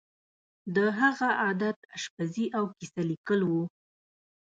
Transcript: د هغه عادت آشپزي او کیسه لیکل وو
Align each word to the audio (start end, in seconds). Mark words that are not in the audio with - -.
د 0.75 0.77
هغه 0.99 1.29
عادت 1.41 1.77
آشپزي 1.95 2.45
او 2.57 2.63
کیسه 2.77 3.01
لیکل 3.09 3.39
وو 3.45 3.63